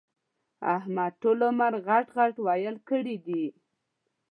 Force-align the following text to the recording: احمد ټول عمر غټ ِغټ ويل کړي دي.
احمد 0.75 1.11
ټول 1.21 1.39
عمر 1.49 1.73
غټ 1.87 2.05
ِغټ 2.17 2.35
ويل 2.45 2.75
کړي 2.89 3.15
دي. 3.25 3.45